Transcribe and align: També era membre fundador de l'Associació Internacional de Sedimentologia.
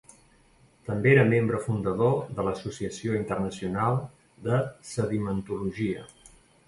També 0.85 1.09
era 1.15 1.25
membre 1.33 1.59
fundador 1.65 2.15
de 2.39 2.45
l'Associació 2.47 3.17
Internacional 3.19 4.01
de 4.49 4.63
Sedimentologia. 4.95 6.09